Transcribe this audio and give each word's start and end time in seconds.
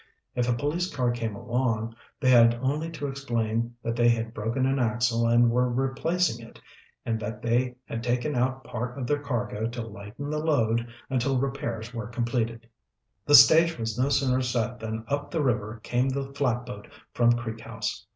If 0.33 0.49
a 0.49 0.53
police 0.53 0.91
car 0.91 1.11
came 1.11 1.35
along, 1.35 1.95
they 2.19 2.31
had 2.31 2.55
only 2.55 2.89
to 2.89 3.05
explain 3.05 3.75
that 3.83 3.95
they 3.95 4.09
had 4.09 4.33
broken 4.33 4.65
an 4.65 4.79
axle 4.79 5.27
and 5.27 5.51
were 5.51 5.69
replacing 5.69 6.43
it, 6.43 6.59
and 7.05 7.19
that 7.19 7.43
they 7.43 7.75
had 7.85 8.01
taken 8.01 8.33
out 8.35 8.63
part 8.63 8.97
of 8.97 9.05
their 9.05 9.19
cargo 9.21 9.67
to 9.69 9.81
lighten 9.83 10.31
the 10.31 10.39
load 10.39 10.87
until 11.11 11.37
repairs 11.37 11.93
were 11.93 12.07
completed. 12.07 12.67
The 13.27 13.35
stage 13.35 13.77
was 13.77 13.95
no 13.99 14.09
sooner 14.09 14.41
set 14.41 14.79
than 14.79 15.05
up 15.07 15.29
the 15.29 15.43
river 15.43 15.79
came 15.83 16.09
the 16.09 16.33
flatboat 16.33 16.87
from 17.13 17.33
Creek 17.33 17.59
House. 17.59 18.07